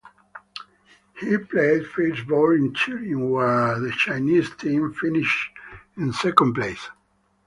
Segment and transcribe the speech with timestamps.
[1.19, 5.51] He played first board in Turin, where the Chinese team finished
[5.95, 6.89] in second place.